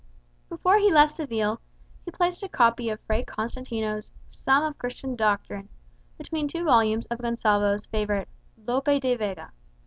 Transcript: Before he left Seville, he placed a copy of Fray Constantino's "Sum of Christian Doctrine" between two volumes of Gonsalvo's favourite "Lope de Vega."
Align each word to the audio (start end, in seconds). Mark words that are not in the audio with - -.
Before 0.49 0.79
he 0.79 0.91
left 0.91 1.17
Seville, 1.17 1.61
he 2.05 2.09
placed 2.09 2.41
a 2.41 2.49
copy 2.49 2.89
of 2.89 2.99
Fray 3.01 3.23
Constantino's 3.23 4.11
"Sum 4.29 4.63
of 4.63 4.79
Christian 4.79 5.15
Doctrine" 5.15 5.69
between 6.17 6.47
two 6.47 6.63
volumes 6.65 7.05
of 7.11 7.19
Gonsalvo's 7.19 7.85
favourite 7.85 8.27
"Lope 8.65 8.85
de 8.99 9.13
Vega." 9.15 9.51